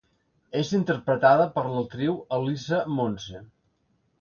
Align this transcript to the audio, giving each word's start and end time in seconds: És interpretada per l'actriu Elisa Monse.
És 0.61 0.71
interpretada 0.77 1.45
per 1.57 1.65
l'actriu 1.67 2.15
Elisa 2.39 2.81
Monse. 2.97 3.45